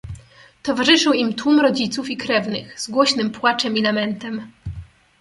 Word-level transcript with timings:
"Towarzyszył 0.63 1.13
im 1.13 1.33
tłum 1.33 1.59
rodziców 1.59 2.09
i 2.09 2.17
krewnych 2.17 2.79
z 2.81 2.89
głośnym 2.91 3.31
płaczem 3.31 3.77
i 3.77 3.81
lamentem." 3.81 4.51